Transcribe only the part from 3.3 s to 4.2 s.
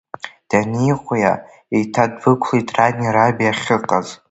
ахьыҟаз.